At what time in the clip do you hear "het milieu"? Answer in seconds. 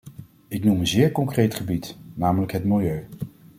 2.51-3.07